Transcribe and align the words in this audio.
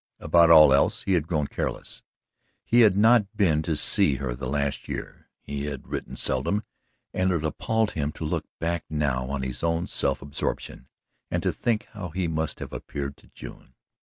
About 0.19 0.49
all 0.49 0.73
else 0.73 1.03
he 1.03 1.13
had 1.13 1.27
grown 1.27 1.45
careless. 1.45 2.01
He 2.65 2.81
had 2.81 2.95
not 2.95 3.27
been 3.37 3.61
to 3.61 3.75
see 3.75 4.15
her 4.15 4.33
the 4.33 4.47
last 4.49 4.87
year, 4.89 5.29
he 5.43 5.65
had 5.65 5.87
written 5.89 6.15
seldom, 6.15 6.63
and 7.13 7.29
it 7.31 7.45
appalled 7.45 7.91
him 7.91 8.11
to 8.13 8.25
look 8.25 8.47
back 8.59 8.83
now 8.89 9.27
on 9.29 9.43
his 9.43 9.61
own 9.63 9.85
self 9.85 10.23
absorption 10.23 10.87
and 11.29 11.43
to 11.43 11.53
think 11.53 11.85
how 11.91 12.09
he 12.09 12.27
must 12.27 12.57
have 12.57 12.73
appeared 12.73 13.15
to 13.17 13.27
June. 13.27 13.75